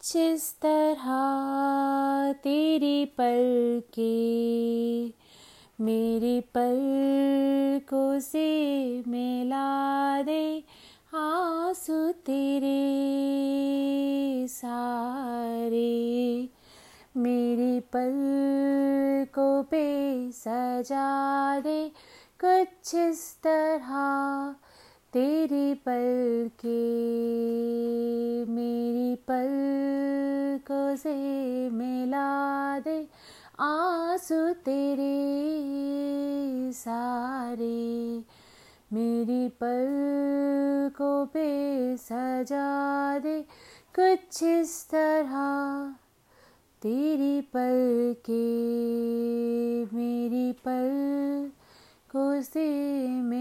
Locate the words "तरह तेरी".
0.64-3.04, 23.46-25.74, 44.90-47.40